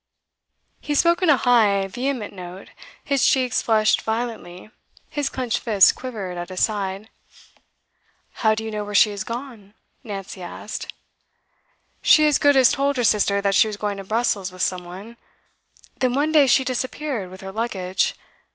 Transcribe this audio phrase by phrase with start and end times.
[0.79, 2.71] He spoke in a high, vehement note;
[3.03, 4.71] his cheeks flushed violently,
[5.11, 7.11] his clenched fist quivered at his side.
[8.31, 10.91] 'How do you know where she is gone?' Nancy asked.
[12.01, 14.85] 'She as good as told her sister that she was going to Brussels with some
[14.85, 15.17] one.
[15.99, 18.15] Then one day she disappeared, with her luggage.